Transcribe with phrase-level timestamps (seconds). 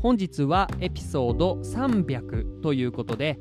[0.00, 3.38] 本日はエピソード300ということで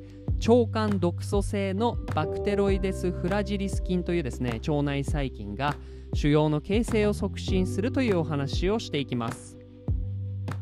[0.48, 5.76] 腸管毒素性のバクテロイデス・フラジリス菌というですね腸内細菌が
[6.14, 9.58] 腫瘍の形成を促進するというお話をしていきます。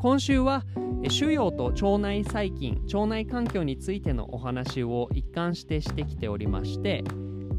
[0.05, 0.63] 今週は
[1.09, 7.03] 腫瘍と腸内細菌腸内環境についてのお話を一貫してしてきておりまして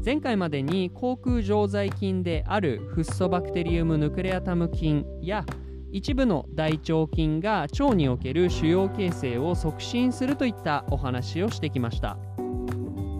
[0.05, 5.45] 前回までに口腔常在菌であるフッ素バクテリウムヌクレアタム菌や
[5.91, 12.17] 一部の大腸菌が腸における腫瘍形成を促進するといったお話をしてきました。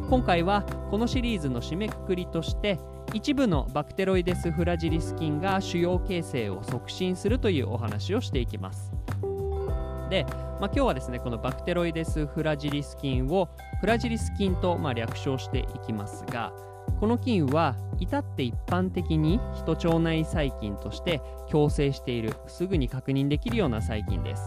[0.10, 2.80] 今回はこのシリーズの締めくくりとして
[3.14, 8.94] 一部のバクテロイデス・フラジリス菌が腫瘍形成を促進するというお話をしていきます。
[10.10, 10.26] で、
[10.62, 13.50] まあ、今日はですねこのバクテロイデス・フラジリス菌を
[13.82, 16.54] フラジリス菌とま略称していきますが
[17.00, 24.44] この菌は至って一般的に人腸内細菌として共生しているすぐに確認できるような細菌です。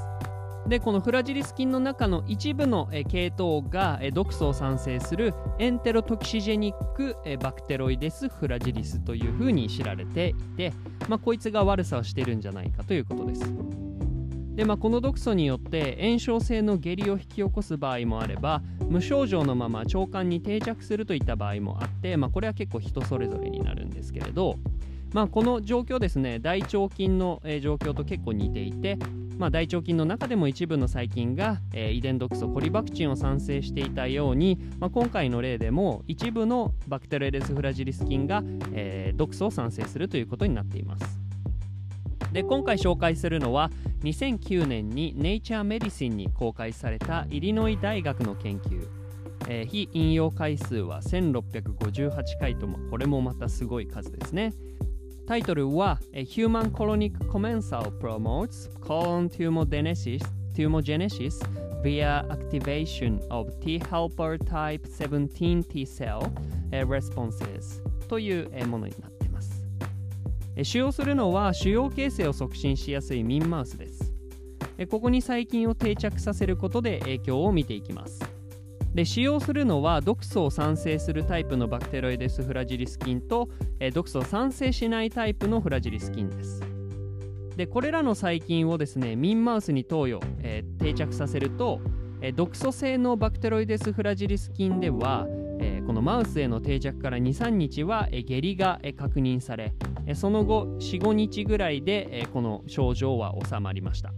[0.69, 10.73] でこのフラジリス菌の中の一部の系統が毒素を産生するエンテロトキシジェニックバクテロイデス・フラジリスというふうに知られていて、
[11.09, 13.43] まあ、こいつが悪さをしているんじゃないかということです。
[14.61, 18.61] で、まあ、この毒素によって炎症性の下痢を引き起こす場合もあれば
[18.91, 24.59] 無症状のまま腸管に定着するといった場合もあって、まあ、これは結構人それぞれになるんですけれど、
[25.15, 28.99] まあ、この状況ですね大腸菌の、状況と結構似ていて、
[29.39, 38.43] まあ、大腸菌の中でも一部の細菌が、えー、遺伝毒素コリバクチンを産生していたように、まあ、今回の例でも一部のバクテロイデス・フラジリス菌が、
[38.75, 41.30] えー、毒素を産生するということになっています。
[42.33, 43.71] で今回紹介するのは
[44.03, 48.87] 2009年にネイチャーメディシンに公開されたイリノイ大学の研究、
[49.49, 54.55] えー、非引用回数は1658回ともこれもまたすごい数ですね
[55.27, 60.25] タイトルは Human Colonic Commensal Promotes Colon Tumogenesis
[60.55, 61.39] Tumogenesis
[61.83, 66.21] via Activation of T helper type 17 T cell
[66.71, 69.20] responses というものになっています
[70.65, 74.15] 使用するのは腫瘍形成を促進しやすいミンマウスです。
[74.89, 78.21] ここに細菌を定着させることで影響を見ていきます。
[78.95, 83.49] で使用するのは毒素を産生するタイプのバクテロイデス・フラジリス菌と
[83.93, 86.61] 毒素を産生しないタイプのフラジリス菌です。
[87.57, 91.81] でこれらの細菌をですねミンマウスに投与、えー、定着させると
[92.23, 95.27] え毒素性のバクテロイデス・フラジリス菌では
[95.63, 99.75] えー、このマウスへの定着から23日は、えー、下痢が、えー、確認され、
[100.15, 104.13] その後45日ぐらいで、この症状は収まりました、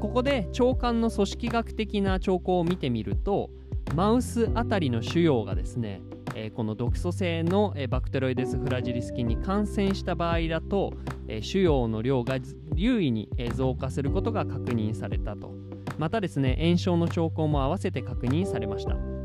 [0.00, 3.50] ここで腸管の組織学的な兆候を見てみると
[3.94, 6.02] マウスあたりの腫瘍がですね、
[6.54, 10.92] この毒素性の、バクテロイデス・フラジリス菌に感染した場合だと、
[11.40, 12.38] 腫瘍の量が
[12.74, 15.54] 優位に、増加することが確認されたと。
[15.98, 19.15] またですね炎症の兆候も合わせて確認されました。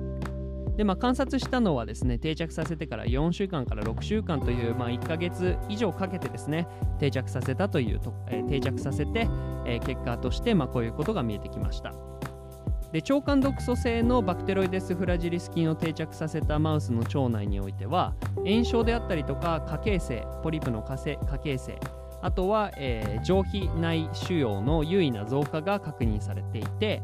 [0.82, 6.68] で、まあ、観察したのはですね定着させてから4週間から6週間という、まあ、1ヶ月以上かけてですね
[6.98, 9.28] 定着させたというと、えー、定着させて、
[9.68, 11.94] えー、結果として、まあ、こういうことが見えてきました。
[12.92, 21.80] で腸管毒素性のバクテロイデス・フラジリス菌を定着させたマウスの腸内においては炎症であったりとか過形成ポリプの過形成
[22.22, 27.02] あとは、えー、上皮内腫瘍の優位な増加が確認されていて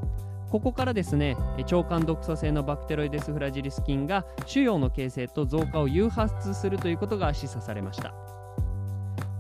[0.50, 8.14] ここからですね腸管毒素性のバクテロイデス・フラジリス菌が腫瘍の形成と増加を誘発するということが示唆されました。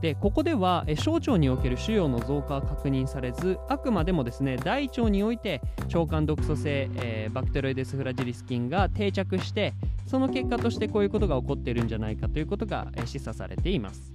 [0.01, 5.59] でここでは小腸における腫瘍の増加は確認されずあくまでもですね大腸において
[5.93, 9.73] 腸管毒素性、えー、バクテロイデス・フラジリス菌が定着して
[10.05, 14.13] その結果としてこういうことが起こっているんじゃないかということが示唆されています。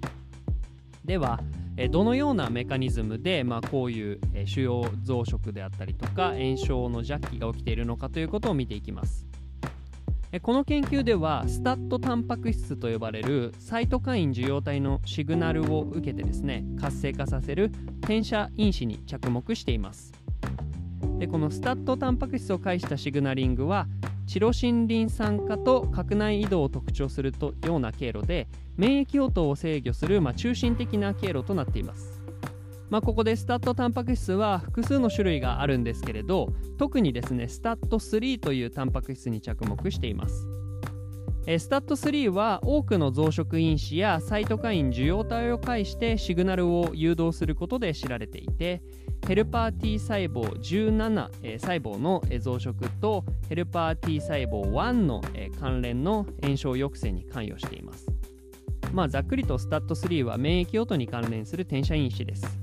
[1.05, 1.41] では
[1.77, 9.27] えどのようなメカニズムで、まあ、こういう腫瘍増殖であったりとか炎症の弱気が起きているのかということを見ていきます。
[10.41, 20.13] この研究ではスタットタンパク質と呼ばれるサイトカイン受容体のシグナルを受けてですね活性化させる転写因子に着目しています。
[21.19, 23.87] でこのスタットタンパク質を介したシグナリングは
[24.27, 32.23] チロシンリン酸化と核内移動を特徴するとような経路で免疫応答を制御する、まあ、中心的な経路となっています。
[32.91, 40.47] まあ、ここでスタットタンパク質は複数の種類があるんですけれど特にですねスタット3というタンパク質に着目しています。
[41.47, 48.81] えスタット3は多くの増殖因子やサイトカイン受容体を介してシグナルを誘導することで知られていて
[49.27, 58.07] ヘルパー T 細胞17え、細胞の増殖とヘルパー T 細胞1のえ、関連の炎症抑制に関与しています。
[58.93, 62.59] まあ、ざっくりとスタット3は免疫応答に関連する転写因子です。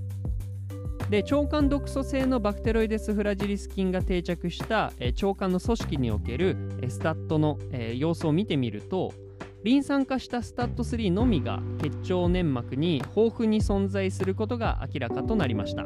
[1.10, 9.14] で腸管毒素性のバクテロイデス・フラジリス菌が定着した、え腸管の組織における、えスタットの、え様子を見てみると
[9.64, 15.86] リン酸化したスタット3のみが血腸粘膜に豊富に存在することが明らかとなりました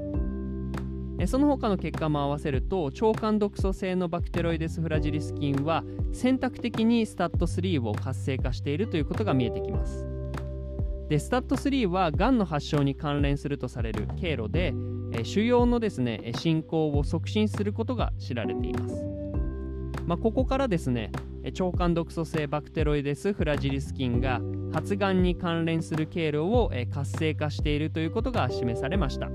[1.27, 10.07] その他の結果も合わせると腸管毒素性のバクテロイデス・フラジリス菌は選択的にスタット3を活性化しているということが見えてきます
[11.09, 14.73] でスタット3はがんの発症に関連するとされる経路で
[15.15, 19.05] え腫瘍のですね進行を促進することが知られています。
[20.05, 21.11] まあ、ここからですね
[21.43, 24.41] 腸管毒素性バクテロイデス・フラジリス菌が
[24.73, 29.29] 発がんに関連する経路を活性化しているということが示されました。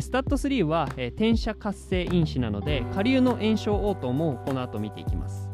[0.00, 5.50] スタット3は転写活性因子なので下流の炎症応答もこの後見ていきます。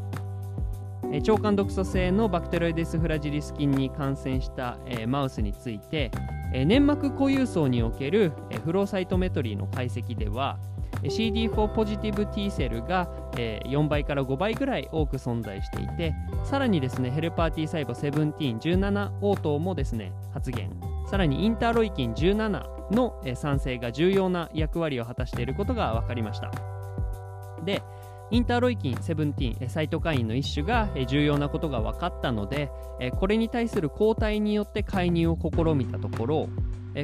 [1.12, 6.11] 腸管毒素性のバクテロイデス・フラジリス菌に感染したマウスについて
[6.55, 8.32] 粘膜固有層における
[8.64, 10.58] フローサイトメトリーの解析では
[11.02, 16.14] CD4 ポジティブ T セルが4倍から5倍ぐらい多く存在していて
[16.44, 20.62] さらにですねヘルパー T 細胞17、17応答もですね発現
[21.11, 26.53] さらにインターロイキン17の酸性が重要な役割を果たしていることが分かりました。
[27.65, 27.83] で
[28.31, 32.71] インターロイキン17サイトカインの一種が重要なことが分かったので
[33.19, 36.49] これに対する抗体によって介入を試みたところ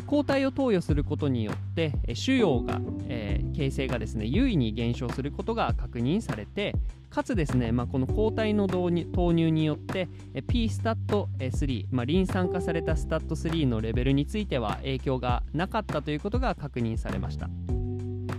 [0.07, 6.75] 抗体を投与することによって腫瘍が、えー、形成がですね優位に減少することが確認されて
[7.11, 10.09] かつですね、まあ、この抗体の投入によって
[10.47, 17.49] p スタット3、まあ、リン酸化されたスタット3のレベルについては影響がなかったということが確認されました。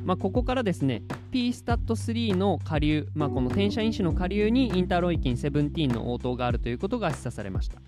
[0.05, 7.79] まあ、ここからですね p スタット3の下流、まあ、この転写因子の下流にインターロイキン17の応答があるということが示唆されました。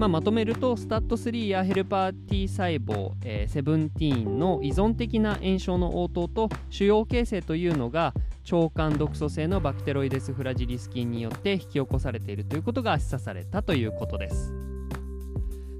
[0.00, 8.14] まあ、まとめるとスタット3やヘルパー T 細胞、えー、17の依存的な炎症の応答と主要形成というのが
[8.50, 14.54] 腸管毒素性のバクテロイデス・フラジリス菌によって引き起こされているということが示唆されたということです。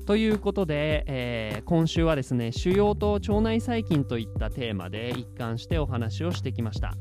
[0.05, 6.93] ということで、えー、今週はですね腫瘍と腸内細菌といったテーマで一貫してお話をしてきました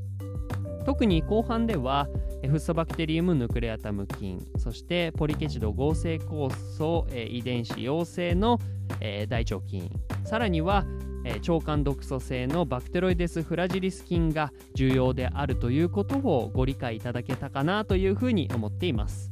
[0.85, 2.07] 特に後半では
[2.47, 8.59] フッ素バクテリウムヌクレアタム菌そしてポリケチド合成酵素、えー、遺伝子陽性の、
[9.01, 9.89] えー、大腸菌。
[10.23, 10.85] さらには、
[11.25, 19.31] えー、腸管毒素性のバクテロイデス・フラジリス菌が重要であるということをご理解いただけたかなというふうに思っています。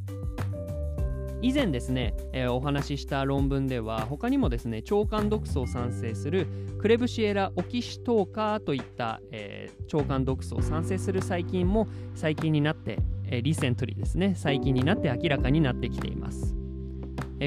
[1.42, 6.48] 以前ですね、えー、お話しした論文では他にもですね腸管毒素を産生する
[6.80, 16.56] クレブシエラ・オキシトーカーといった、えー、腸管毒素を産生する細菌も細菌になって、えー、リセントリーですね細菌になって明らかになってきています。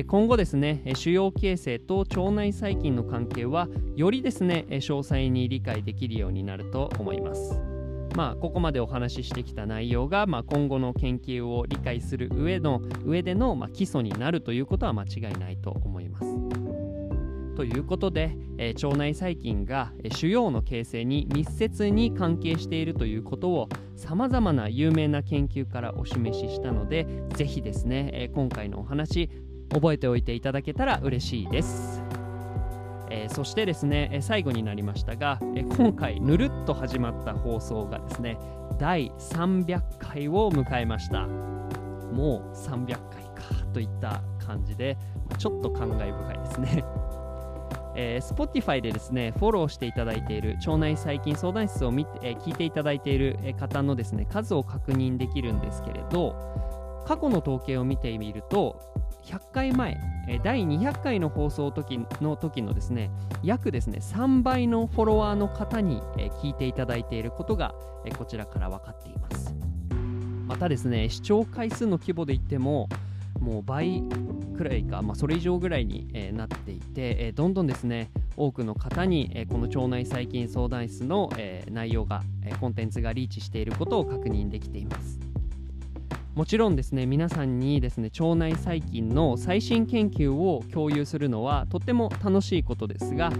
[0.06, 3.66] 今後ですね腫瘍形成と腸内細菌の関係は
[3.96, 7.69] よりですね詳細に理解できるようになると思います。
[8.14, 16.26] まあ、ここまでお話ししてきた内容が、まあ、今後の研究を理解する上の上での、まあ、基礎になるということは間違いないと思います。
[17.56, 29.28] ということで、えー、腸内細菌が腫瘍の形成に密接に関係しているということをさまざまな有名な研究からお示ししたのでぜひですね、えー、今回のお話
[29.70, 32.09] 覚えておいていただけたら嬉しいです。
[33.10, 38.38] えー、そしてですね、最後になりましたが、え今回ぬるっと始まった放送がですね
[38.78, 41.26] 第300回を迎えました。
[41.26, 44.96] もう300回かといった感じで
[45.38, 46.84] ちょっと感慨深いですね。
[47.96, 56.36] え、Spotify でですねフォローしていただいている腸内細菌相談室を見て、えー、聞いていただいている方のですね数を確認できるんですけれど
[57.06, 58.80] 過去の統計を見てみると
[59.24, 59.98] 100回前
[60.38, 63.10] 第200回の放送時の時のですね
[63.42, 66.00] 約ですね3倍のフォロワーの方に
[66.42, 67.74] 聞いていただいていることが
[68.16, 69.54] こちらから分かっています。
[70.46, 72.88] またですね視聴回数の規模で言っても
[73.40, 74.02] もう倍
[74.56, 85.29] くらいか、まあ、それ以上ぐらいに、え、なっていて、え、どんどんですね多くの方に、え、この腸内細菌相談室の、え内容が、えコンテンツがリーチしていることを確認できています。
[86.40, 93.30] もちろんですね皆さんにですね腸内細菌の最新研究を共有するのはとっても楽しいことですが、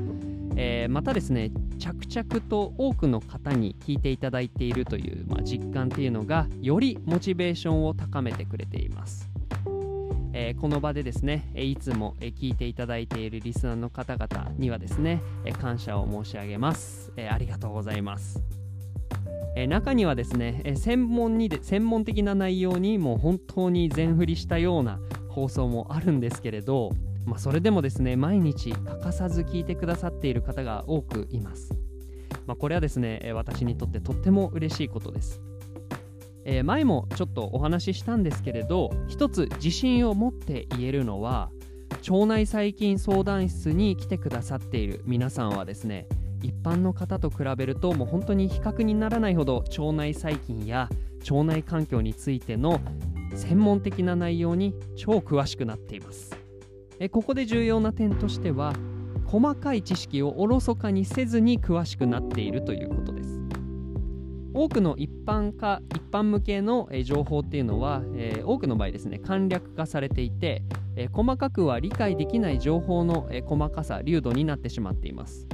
[0.55, 9.31] えまたですね着々と多くの方に聞いていただいているという、まあ、実感っていうのがよりモチベーションを高めてくれています
[10.33, 15.23] えー、この場でですね、いつも聞いていただいているリスナーの方々にはですね、
[15.61, 17.13] 感謝を申し上げます。
[17.17, 18.60] え、ありがとうございます。
[19.57, 26.91] え、中にはですね、え専門にで専門的な内容にもう本当に全振りしたような放送もあるんですけれど、
[27.25, 31.73] まあ、それでもですね毎日欠かさず聞いてくださっている方が多くいます、
[32.47, 35.41] まあ、これはですね私にとってとっても嬉しいことです。
[36.45, 41.51] えー、前もちょっとお話ししたんですけれど一つ自信を持って言えるのは
[42.09, 46.09] 腸内細菌相談室に来てくださっている皆さんはですね
[46.43, 50.89] 一般の方と比べるともう本当に比較にならないほど腸内細菌や
[51.31, 52.81] 腸内環境についての
[53.35, 56.37] 専門的な内容に超詳しくなっています。
[56.99, 58.75] えここで重要な点としては
[59.25, 63.41] 細かい知識をおろそかにせずに詳しくなっているということです。
[64.53, 70.65] 多くの一般化一般向けの情報っていうのは、えー、多くの場合ですね簡略化されていて、
[70.97, 75.47] えー、細かくは理解できない情報の、えー、細かさ流度になってしまっています。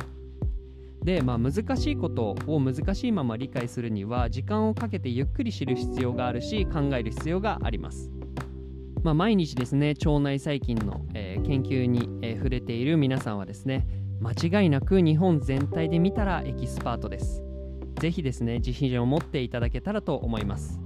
[1.06, 8.10] で、まあ、難しいことを難しいまま理解するには時間をかけてゆっくり知る必要があるし考える必要があります。
[9.04, 13.86] まあ、毎日ですね腸内細菌の、え研究に、え触れている皆さんはですね
[14.20, 17.44] 間違いなく日本全体で見たらエキスパートです。
[18.00, 20.80] ぜひですね自信を持っていただけたらと思います。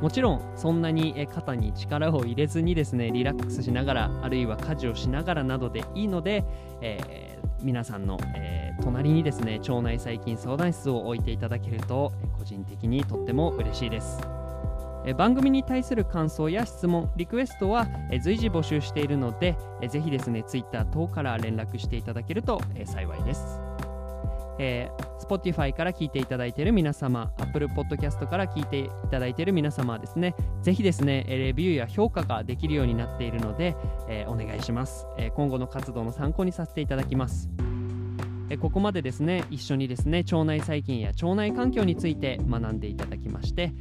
[0.00, 6.44] もちろんそんなに肩に力を入れずにですねリラックスしながらあるいは家事をしながらなどでいいので、
[6.80, 14.20] えー、皆さんの、えー、隣にですね腸内細菌相談室を置いていただけると個人的にとっても嬉しいです。
[15.06, 23.60] え番組に対する感想や質問リクエストはえ随時募集しているのでえぜひですね Twitter 等から連絡していただけるとえ幸いです。
[24.58, 33.76] えー、Spotify から聞いていただいている皆様、Apple Podcast から聞いていただいている皆様はですね、ぜひですね、レビューや評価ができるようになっているので、
[34.08, 37.48] えー、お願いします、えー、今後の活動の参考にさせていただきます。
[38.56, 43.72] ここまでですね、一緒にですね、腸内細菌や腸内環境について学んでいただきまして、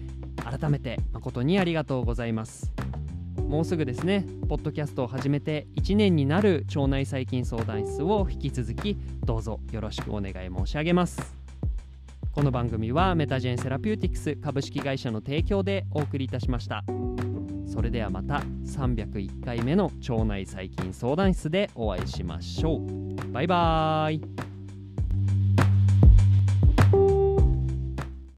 [0.44, 2.74] 改めて誠にありがとうございます。
[3.48, 11.36] もうすぐですねポッドキャストを始めて1年になる腸内細菌相談室を引き続きどうぞよろしくお願い申し上げます。
[12.32, 16.84] この番組はメタジェンセラピューティクス株式会社の提供でお送りいたしました。
[17.66, 23.32] それではまた301回目の腸内細菌相談室でお会いしましょう。
[23.32, 24.47] バイバーイ。